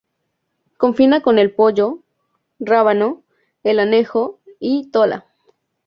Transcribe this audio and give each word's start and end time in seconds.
Confina 0.79 1.21
con 1.21 1.37
el 1.37 1.53
Poyo, 1.53 1.99
Rábano, 2.59 3.21
el 3.61 3.77
anejo 3.77 4.39
y 4.59 4.89
Tola. 4.89 5.27